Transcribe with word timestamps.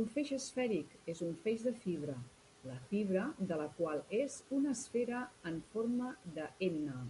Un 0.00 0.04
feix 0.10 0.28
esfèric 0.36 0.92
és 1.14 1.22
un 1.28 1.32
feix 1.46 1.64
de 1.68 1.72
fibra, 1.86 2.14
la 2.72 2.78
fibra 2.92 3.26
de 3.50 3.60
la 3.64 3.68
qual 3.82 4.06
és 4.22 4.40
una 4.60 4.78
esfera 4.78 5.26
en 5.54 5.62
forma 5.76 6.16
de 6.40 6.50
"n". 6.74 7.02